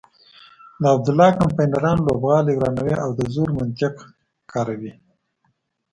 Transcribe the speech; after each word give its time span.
د 0.81 0.83
عبدالله 0.93 1.29
کمپاینران 1.41 1.97
لوبغالی 2.07 2.53
ورانوي 2.57 2.95
او 3.03 3.09
د 3.17 3.21
زور 3.33 3.49
منطق 3.57 3.93
کاروي. 4.51 4.93